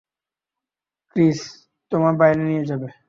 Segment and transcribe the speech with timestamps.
[1.15, 1.39] Chris
[1.91, 2.87] তোমায় বাইরে নিয়ে যাবে।